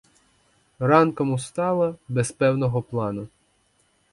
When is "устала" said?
1.31-1.95